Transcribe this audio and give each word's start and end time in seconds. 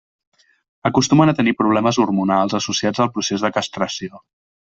Acostumen 0.89 1.31
a 1.33 1.35
tenir 1.39 1.53
problemes 1.59 2.01
hormonals 2.05 2.57
associats 2.61 3.05
al 3.05 3.13
procés 3.19 3.47
de 3.47 3.55
castració. 3.59 4.23